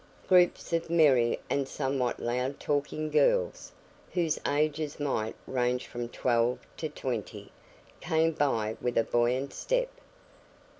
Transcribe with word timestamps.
Groups 0.27 0.73
of 0.73 0.89
merry 0.89 1.39
and 1.47 1.67
somewhat 1.67 2.19
loud 2.19 2.59
talking 2.59 3.11
girls, 3.11 3.71
whose 4.13 4.39
ages 4.47 4.99
might 4.99 5.35
range 5.45 5.85
from 5.85 6.09
twelve 6.09 6.57
to 6.77 6.89
twenty, 6.89 7.51
came 7.99 8.31
by 8.31 8.77
with 8.81 8.97
a 8.97 9.03
buoyant 9.03 9.53
step. 9.53 9.89